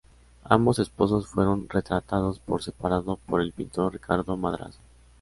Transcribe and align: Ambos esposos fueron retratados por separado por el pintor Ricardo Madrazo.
Ambos 0.45 0.79
esposos 0.79 1.27
fueron 1.27 1.69
retratados 1.69 2.39
por 2.39 2.63
separado 2.63 3.17
por 3.17 3.39
el 3.39 3.51
pintor 3.53 3.93
Ricardo 3.93 4.35
Madrazo. 4.35 4.79